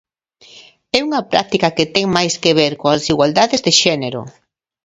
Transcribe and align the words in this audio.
É 0.97 0.99
unha 1.07 1.25
práctica 1.31 1.73
que 1.75 1.89
ten 1.95 2.05
máis 2.17 2.33
que 2.43 2.55
ver 2.59 2.73
coas 2.81 2.99
desigualdades 3.01 3.63
de 3.65 3.71
xénero. 3.81 4.21